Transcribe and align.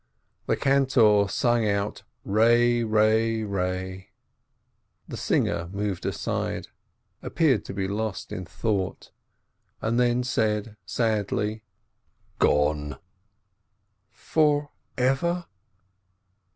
The 0.47 0.57
cantor 0.57 1.27
sang 1.29 1.69
out 1.69 2.01
re 2.25 2.83
re 2.83 3.43
re. 3.43 4.09
The 5.07 5.15
singer 5.15 5.67
moved 5.71 6.07
aside, 6.07 6.69
appeared 7.21 7.63
to 7.65 7.73
be 7.75 7.87
lost 7.87 8.31
in 8.31 8.45
thought, 8.45 9.11
and 9.79 9.99
then 9.99 10.23
said, 10.23 10.75
sadly: 10.87 11.61
"Gone 12.39 12.93
I" 12.93 12.97
"Forever?" 14.09 15.45